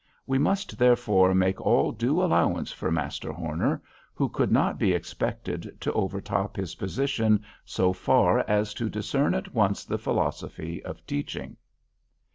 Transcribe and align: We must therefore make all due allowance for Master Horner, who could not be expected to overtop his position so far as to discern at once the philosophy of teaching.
We 0.25 0.39
must 0.39 0.79
therefore 0.79 1.35
make 1.35 1.61
all 1.61 1.91
due 1.91 2.23
allowance 2.23 2.71
for 2.71 2.89
Master 2.89 3.31
Horner, 3.31 3.83
who 4.15 4.29
could 4.29 4.51
not 4.51 4.79
be 4.79 4.93
expected 4.93 5.77
to 5.79 5.93
overtop 5.93 6.55
his 6.55 6.73
position 6.73 7.43
so 7.65 7.93
far 7.93 8.39
as 8.49 8.73
to 8.73 8.89
discern 8.89 9.35
at 9.35 9.53
once 9.53 9.85
the 9.85 9.99
philosophy 9.99 10.83
of 10.83 11.05
teaching. 11.05 11.55